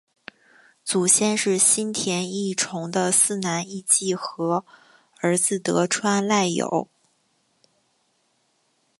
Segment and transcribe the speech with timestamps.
[0.83, 4.65] 祖先是新田义重的四男义季和
[5.19, 6.87] 儿子得川赖有。